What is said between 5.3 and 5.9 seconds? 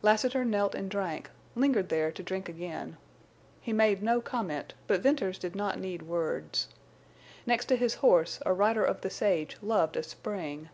did not